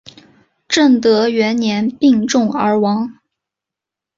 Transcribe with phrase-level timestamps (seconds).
[0.67, 3.19] 正德元年病重而亡。